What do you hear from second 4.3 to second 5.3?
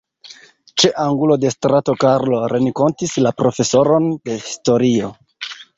historio.